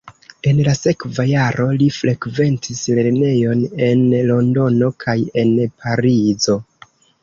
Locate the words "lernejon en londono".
3.01-4.93